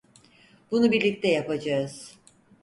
Bunu 0.71 0.91
birlikte 0.91 1.27
yapacağız. 1.27 2.17